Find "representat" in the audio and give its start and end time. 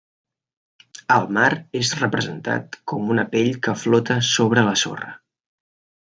1.99-2.77